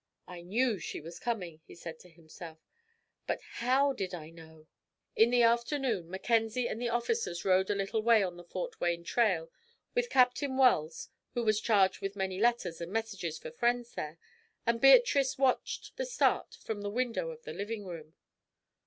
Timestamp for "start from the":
16.07-16.89